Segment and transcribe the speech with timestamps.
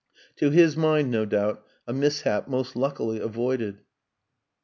[0.37, 3.81] To his mind, no doubt, a mishap most luckily avoided.